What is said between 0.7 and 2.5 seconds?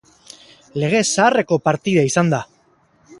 Lege zaharreko partida izan da.